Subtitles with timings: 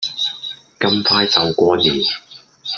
[0.79, 2.03] 咁快就過年